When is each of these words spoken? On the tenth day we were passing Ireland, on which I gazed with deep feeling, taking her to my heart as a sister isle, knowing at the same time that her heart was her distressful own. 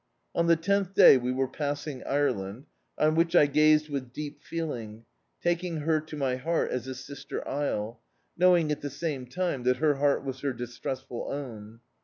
On 0.33 0.47
the 0.47 0.55
tenth 0.55 0.95
day 0.95 1.17
we 1.17 1.31
were 1.31 1.47
passing 1.47 2.03
Ireland, 2.05 2.65
on 2.97 3.13
which 3.13 3.35
I 3.35 3.45
gazed 3.45 3.87
with 3.87 4.11
deep 4.11 4.41
feeling, 4.41 5.05
taking 5.43 5.81
her 5.81 6.01
to 6.01 6.17
my 6.17 6.37
heart 6.37 6.71
as 6.71 6.87
a 6.87 6.95
sister 6.95 7.47
isle, 7.47 8.01
knowing 8.35 8.71
at 8.71 8.81
the 8.81 8.89
same 8.89 9.27
time 9.27 9.61
that 9.61 9.77
her 9.77 9.97
heart 9.97 10.23
was 10.25 10.39
her 10.39 10.53
distressful 10.53 11.27
own. 11.29 11.81